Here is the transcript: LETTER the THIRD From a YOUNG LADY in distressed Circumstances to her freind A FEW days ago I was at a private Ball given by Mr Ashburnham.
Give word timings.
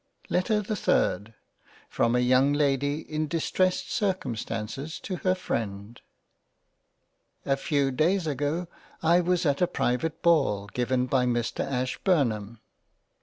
LETTER 0.29 0.61
the 0.61 0.75
THIRD 0.75 1.35
From 1.87 2.15
a 2.15 2.19
YOUNG 2.21 2.53
LADY 2.53 3.01
in 3.01 3.27
distressed 3.27 3.91
Circumstances 3.91 4.99
to 5.01 5.17
her 5.17 5.35
freind 5.35 5.99
A 7.45 7.55
FEW 7.55 7.91
days 7.91 8.25
ago 8.25 8.67
I 9.03 9.19
was 9.21 9.45
at 9.45 9.61
a 9.61 9.67
private 9.67 10.23
Ball 10.23 10.65
given 10.73 11.05
by 11.05 11.27
Mr 11.27 11.63
Ashburnham. 11.63 12.61